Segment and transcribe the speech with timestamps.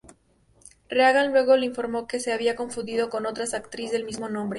[0.89, 4.49] Reagan luego le informó que se había confundido con otra actriz del mismo nombre.